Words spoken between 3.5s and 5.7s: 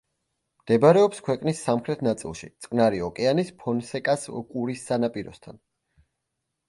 ფონსეკას ყურის სანაპიროსთან.